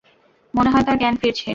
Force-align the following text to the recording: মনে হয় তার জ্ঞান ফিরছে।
মনে 0.53 0.69
হয় 0.73 0.85
তার 0.87 0.97
জ্ঞান 0.97 1.15
ফিরছে। 1.21 1.49